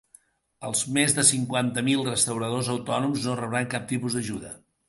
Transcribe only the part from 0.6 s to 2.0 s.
Els més de cinquanta